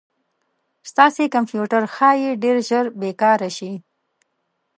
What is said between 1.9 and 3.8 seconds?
ښایي ډير ژر بې کاره شي